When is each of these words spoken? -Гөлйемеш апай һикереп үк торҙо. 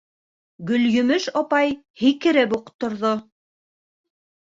-Гөлйемеш 0.69 1.27
апай 1.41 1.73
һикереп 2.03 2.55
үк 2.59 2.71
торҙо. 2.85 3.13